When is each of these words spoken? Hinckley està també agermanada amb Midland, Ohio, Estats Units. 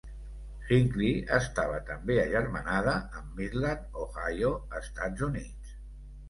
Hinckley 0.75 1.11
està 1.35 1.65
també 1.89 2.15
agermanada 2.21 2.95
amb 3.21 3.37
Midland, 3.43 3.85
Ohio, 4.07 4.51
Estats 4.81 5.29
Units. 5.29 5.77